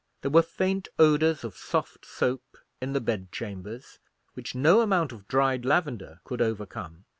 [0.23, 3.99] There were faint odours of soft soap in the bed chambers,
[4.33, 7.05] which no amount of dried lavender could overcome.